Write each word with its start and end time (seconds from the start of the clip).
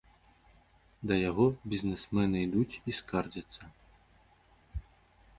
Да 1.09 1.15
яго 1.29 1.45
бізнэсмены 1.73 2.37
ідуць 2.47 2.79
і 2.93 2.95
скардзяцца. 3.01 3.61